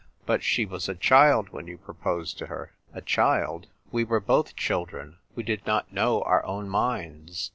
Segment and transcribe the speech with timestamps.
[0.25, 3.67] "But she was a child when you proposed to her!" "A child?
[3.91, 5.17] We were both children.
[5.35, 7.49] We did not know our own minds.